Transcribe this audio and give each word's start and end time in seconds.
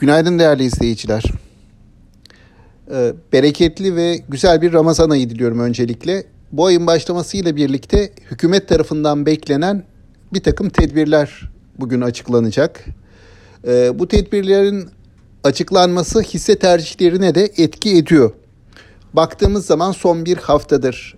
Günaydın 0.00 0.38
değerli 0.38 0.64
izleyiciler. 0.64 1.22
Ee, 2.90 3.12
bereketli 3.32 3.96
ve 3.96 4.20
güzel 4.28 4.62
bir 4.62 4.72
Ramazan 4.72 5.10
ayı 5.10 5.30
diliyorum 5.30 5.60
öncelikle. 5.60 6.24
Bu 6.52 6.66
ayın 6.66 6.86
başlamasıyla 6.86 7.56
birlikte 7.56 8.12
hükümet 8.30 8.68
tarafından 8.68 9.26
beklenen 9.26 9.84
bir 10.32 10.42
takım 10.42 10.68
tedbirler 10.68 11.50
bugün 11.78 12.00
açıklanacak. 12.00 12.84
Ee, 13.66 13.98
bu 13.98 14.08
tedbirlerin 14.08 14.88
açıklanması 15.44 16.20
hisse 16.22 16.58
tercihlerine 16.58 17.34
de 17.34 17.50
etki 17.56 17.96
ediyor. 17.96 18.32
Baktığımız 19.12 19.66
zaman 19.66 19.92
son 19.92 20.24
bir 20.24 20.36
haftadır 20.36 21.16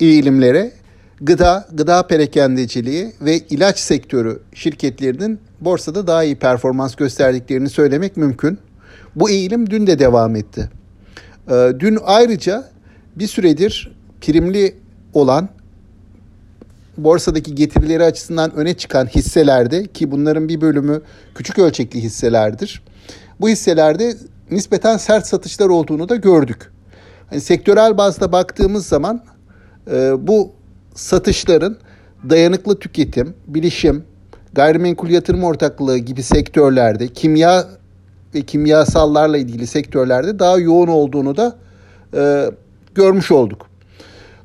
eğilimlere 0.00 0.72
gıda, 1.20 1.68
gıda 1.72 2.06
perakendeciliği 2.06 3.12
ve 3.20 3.38
ilaç 3.38 3.78
sektörü 3.78 4.42
şirketlerinin 4.54 5.40
borsada 5.64 6.06
daha 6.06 6.24
iyi 6.24 6.36
performans 6.36 6.94
gösterdiklerini 6.94 7.70
söylemek 7.70 8.16
mümkün. 8.16 8.58
Bu 9.16 9.30
eğilim 9.30 9.70
dün 9.70 9.86
de 9.86 9.98
devam 9.98 10.36
etti. 10.36 10.70
Ee, 11.50 11.72
dün 11.78 11.98
ayrıca 12.04 12.68
bir 13.16 13.26
süredir 13.26 13.92
primli 14.20 14.74
olan 15.14 15.48
borsadaki 16.96 17.54
getirileri 17.54 18.04
açısından 18.04 18.54
öne 18.54 18.74
çıkan 18.74 19.06
hisselerde 19.06 19.86
ki 19.86 20.10
bunların 20.10 20.48
bir 20.48 20.60
bölümü 20.60 21.02
küçük 21.34 21.58
ölçekli 21.58 22.02
hisselerdir. 22.02 22.82
Bu 23.40 23.48
hisselerde 23.48 24.16
nispeten 24.50 24.96
sert 24.96 25.26
satışlar 25.26 25.68
olduğunu 25.68 26.08
da 26.08 26.16
gördük. 26.16 26.72
Hani 27.30 27.40
sektörel 27.40 27.98
bazda 27.98 28.32
baktığımız 28.32 28.86
zaman 28.86 29.24
e, 29.90 30.26
bu 30.26 30.52
satışların 30.94 31.76
dayanıklı 32.30 32.78
tüketim, 32.78 33.34
bilişim, 33.46 34.04
gayrimenkul 34.52 35.10
yatırım 35.10 35.44
ortaklığı 35.44 35.98
gibi 35.98 36.22
sektörlerde, 36.22 37.08
kimya 37.08 37.64
ve 38.34 38.42
kimyasallarla 38.42 39.38
ilgili 39.38 39.66
sektörlerde 39.66 40.38
daha 40.38 40.58
yoğun 40.58 40.88
olduğunu 40.88 41.36
da 41.36 41.56
e, 42.14 42.50
görmüş 42.94 43.30
olduk. 43.30 43.66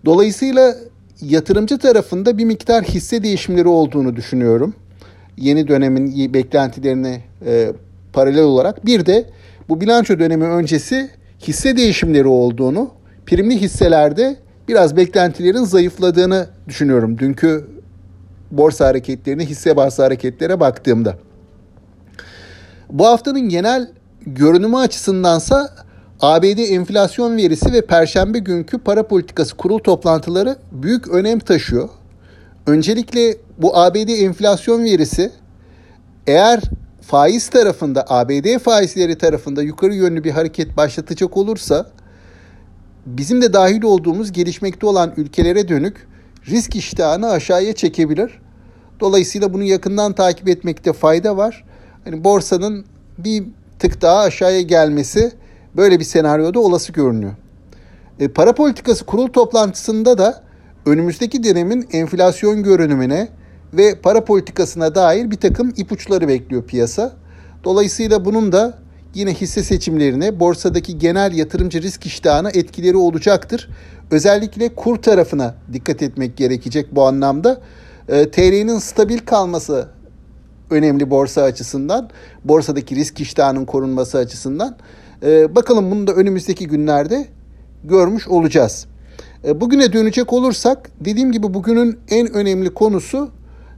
Dolayısıyla 0.05 0.75
yatırımcı 1.21 1.77
tarafında 1.77 2.37
bir 2.37 2.45
miktar 2.45 2.83
hisse 2.83 3.23
değişimleri 3.23 3.67
olduğunu 3.67 4.15
düşünüyorum. 4.15 4.73
Yeni 5.37 5.67
dönemin 5.67 6.33
beklentilerine 6.33 7.21
e, 7.45 7.71
paralel 8.13 8.43
olarak. 8.43 8.85
Bir 8.85 9.05
de 9.05 9.25
bu 9.69 9.81
bilanço 9.81 10.19
dönemi 10.19 10.43
öncesi 10.43 11.09
hisse 11.41 11.77
değişimleri 11.77 12.27
olduğunu, 12.27 12.91
primli 13.25 13.61
hisselerde 13.61 14.35
biraz 14.67 14.97
beklentilerin 14.97 15.63
zayıfladığını 15.63 16.47
düşünüyorum. 16.67 17.17
Dünkü 17.17 17.67
borsa 18.51 18.87
hareketlerine, 18.87 19.45
hisse 19.45 19.77
bazı 19.77 20.03
hareketlere 20.03 20.59
baktığımda. 20.59 21.17
Bu 22.89 23.05
haftanın 23.05 23.49
genel 23.49 23.91
görünümü 24.25 24.77
açısındansa 24.77 25.73
ABD 26.21 26.57
enflasyon 26.57 27.37
verisi 27.37 27.73
ve 27.73 27.85
perşembe 27.85 28.39
günkü 28.39 28.77
para 28.77 29.07
politikası 29.07 29.57
kurul 29.57 29.79
toplantıları 29.79 30.55
büyük 30.71 31.07
önem 31.07 31.39
taşıyor. 31.39 31.89
Öncelikle 32.67 33.37
bu 33.57 33.77
ABD 33.77 34.09
enflasyon 34.09 34.83
verisi 34.83 35.31
eğer 36.27 36.61
faiz 37.01 37.49
tarafında 37.49 38.05
ABD 38.09 38.57
faizleri 38.59 39.17
tarafında 39.17 39.61
yukarı 39.61 39.93
yönlü 39.93 40.23
bir 40.23 40.31
hareket 40.31 40.77
başlatacak 40.77 41.37
olursa 41.37 41.85
bizim 43.05 43.41
de 43.41 43.53
dahil 43.53 43.83
olduğumuz 43.83 44.31
gelişmekte 44.31 44.85
olan 44.85 45.13
ülkelere 45.17 45.67
dönük 45.67 46.07
risk 46.47 46.75
iştahını 46.75 47.29
aşağıya 47.29 47.73
çekebilir. 47.73 48.39
Dolayısıyla 48.99 49.53
bunu 49.53 49.63
yakından 49.63 50.13
takip 50.13 50.47
etmekte 50.47 50.93
fayda 50.93 51.37
var. 51.37 51.63
Hani 52.03 52.23
borsanın 52.23 52.85
bir 53.17 53.43
tık 53.79 54.01
daha 54.01 54.19
aşağıya 54.19 54.61
gelmesi 54.61 55.31
böyle 55.75 55.99
bir 55.99 56.03
senaryoda 56.03 56.59
olası 56.59 56.93
görünüyor. 56.93 57.33
E, 58.19 58.27
para 58.27 58.55
politikası 58.55 59.05
kurul 59.05 59.27
toplantısında 59.27 60.17
da 60.17 60.43
önümüzdeki 60.85 61.43
dönemin 61.43 61.87
enflasyon 61.91 62.63
görünümüne 62.63 63.27
ve 63.73 63.95
para 63.95 64.25
politikasına 64.25 64.95
dair 64.95 65.31
bir 65.31 65.35
takım 65.35 65.73
ipuçları 65.77 66.27
bekliyor 66.27 66.63
piyasa. 66.63 67.13
Dolayısıyla 67.63 68.25
bunun 68.25 68.51
da 68.51 68.77
yine 69.13 69.33
hisse 69.33 69.63
seçimlerine, 69.63 70.39
borsadaki 70.39 70.97
genel 70.97 71.33
yatırımcı 71.33 71.81
risk 71.81 72.05
iştahına 72.05 72.49
etkileri 72.49 72.97
olacaktır. 72.97 73.69
Özellikle 74.11 74.75
kur 74.75 74.97
tarafına 74.97 75.55
dikkat 75.73 76.01
etmek 76.01 76.37
gerekecek 76.37 76.95
bu 76.95 77.03
anlamda. 77.03 77.61
E, 78.09 78.31
TL'nin 78.31 78.79
stabil 78.79 79.19
kalması 79.19 79.87
önemli 80.69 81.09
borsa 81.09 81.41
açısından, 81.41 82.09
borsadaki 82.43 82.95
risk 82.95 83.19
iştahının 83.19 83.65
korunması 83.65 84.17
açısından. 84.17 84.77
E, 85.23 85.55
bakalım 85.55 85.91
bunu 85.91 86.07
da 86.07 86.13
önümüzdeki 86.13 86.67
günlerde 86.67 87.27
görmüş 87.83 88.27
olacağız. 88.27 88.85
E, 89.47 89.61
bugüne 89.61 89.93
dönecek 89.93 90.33
olursak, 90.33 90.91
dediğim 90.99 91.31
gibi 91.31 91.53
bugünün 91.53 91.97
en 92.09 92.33
önemli 92.33 92.69
konusu 92.69 93.31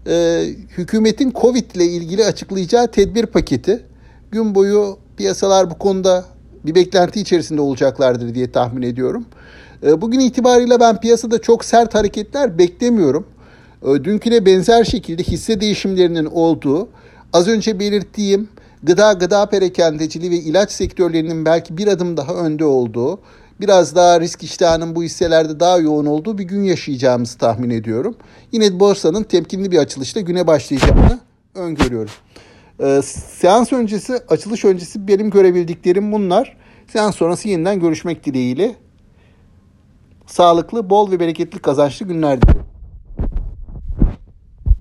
e, 0.08 0.44
hükümetin 0.78 1.34
Covid 1.42 1.72
ile 1.76 1.86
ilgili 1.86 2.26
açıklayacağı 2.26 2.92
tedbir 2.92 3.26
paketi. 3.26 3.86
Gün 4.32 4.56
boyu 4.56 4.98
piyasalar 5.20 5.70
bu 5.70 5.78
konuda 5.78 6.26
bir 6.66 6.76
beklenti 6.76 7.22
içerisinde 7.22 7.62
olacaklardır 7.62 8.36
diye 8.36 8.52
tahmin 8.52 8.82
ediyorum. 8.82 9.26
E, 9.84 10.02
bugün 10.02 10.20
itibariyle 10.20 10.80
ben 10.80 11.00
piyasada 11.00 11.42
çok 11.42 11.66
sert 11.66 11.96
hareketler 11.96 12.58
beklemiyorum. 12.58 13.26
E, 13.84 14.04
dünküne 14.04 14.46
benzer 14.46 14.84
şekilde 14.84 15.24
hisse 15.24 15.62
değişimlerinin 15.62 16.26
olduğu, 16.26 16.90
az 17.34 17.48
önce 17.48 17.80
belirttiğim 17.80 18.50
gıda, 18.84 19.14
gıda 19.14 19.46
perakendeciliği 19.46 20.32
ve 20.32 20.36
ilaç 20.36 20.72
sektörlerinin 20.72 21.46
belki 21.46 21.78
bir 21.78 21.88
adım 21.88 22.18
daha 22.18 22.34
önde 22.34 22.66
olduğu, 22.66 23.20
biraz 23.62 23.96
daha 23.96 24.22
risk 24.22 24.44
iştahının 24.44 24.96
bu 24.96 25.04
hisselerde 25.04 25.60
daha 25.60 25.78
yoğun 25.78 26.06
olduğu 26.06 26.38
bir 26.38 26.44
gün 26.44 26.64
yaşayacağımızı 26.64 27.38
tahmin 27.38 27.70
ediyorum. 27.70 28.16
Yine 28.52 28.80
borsanın 28.80 29.24
temkinli 29.24 29.72
bir 29.72 29.78
açılışla 29.78 30.22
güne 30.22 30.48
başlayacağını 30.48 31.20
öngörüyorum. 31.56 32.12
Ee, 32.80 33.02
seans 33.02 33.74
öncesi, 33.74 34.14
açılış 34.28 34.66
öncesi 34.66 35.08
benim 35.08 35.30
görebildiklerim 35.30 36.12
bunlar. 36.12 36.58
Seans 36.88 37.16
sonrası 37.16 37.50
yeniden 37.50 37.80
görüşmek 37.80 38.26
dileğiyle. 38.26 38.76
Sağlıklı, 40.26 40.90
bol 40.90 41.12
ve 41.12 41.20
bereketli 41.20 41.60
kazançlı 41.60 42.06
günler 42.06 42.42
diliyorum. 42.42 42.59